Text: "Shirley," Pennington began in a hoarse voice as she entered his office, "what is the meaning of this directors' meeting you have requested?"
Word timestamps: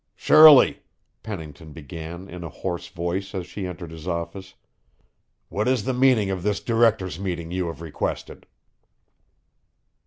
"Shirley," 0.15 0.81
Pennington 1.21 1.73
began 1.73 2.27
in 2.27 2.43
a 2.43 2.49
hoarse 2.49 2.87
voice 2.87 3.35
as 3.35 3.45
she 3.45 3.67
entered 3.67 3.91
his 3.91 4.07
office, 4.07 4.55
"what 5.47 5.67
is 5.67 5.83
the 5.85 5.93
meaning 5.93 6.31
of 6.31 6.41
this 6.41 6.59
directors' 6.59 7.19
meeting 7.19 7.51
you 7.51 7.67
have 7.67 7.81
requested?" 7.81 8.47